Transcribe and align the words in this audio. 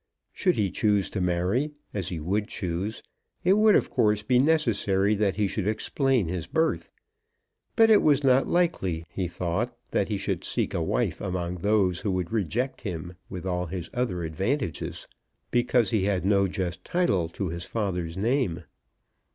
Should 0.33 0.55
he 0.55 0.71
choose 0.71 1.11
to 1.11 1.21
marry, 1.21 1.73
as 1.93 2.09
he 2.09 2.19
would 2.19 2.47
choose, 2.47 3.03
it 3.43 3.53
would 3.53 3.75
of 3.75 3.91
course 3.91 4.23
be 4.23 4.39
necessary 4.39 5.13
that 5.13 5.35
he 5.35 5.45
should 5.45 5.67
explain 5.67 6.27
his 6.27 6.47
birth; 6.47 6.89
but 7.75 7.91
it 7.91 8.01
was 8.01 8.23
not 8.23 8.47
likely, 8.47 9.05
he 9.11 9.27
thought, 9.27 9.77
that 9.91 10.07
he 10.07 10.17
should 10.17 10.43
seek 10.43 10.73
a 10.73 10.81
wife 10.81 11.21
among 11.21 11.57
those 11.57 12.01
who 12.01 12.09
would 12.13 12.31
reject 12.31 12.81
him, 12.81 13.13
with 13.29 13.45
all 13.45 13.67
his 13.67 13.91
other 13.93 14.23
advantages, 14.23 15.07
because 15.51 15.91
he 15.91 16.05
had 16.05 16.25
no 16.25 16.47
just 16.47 16.83
title 16.83 17.29
to 17.29 17.49
his 17.49 17.63
father's 17.65 18.17
name. 18.17 18.63